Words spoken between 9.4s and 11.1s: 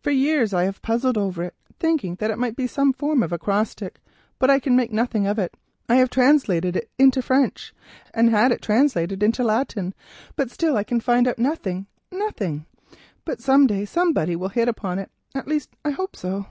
Latin, but still I can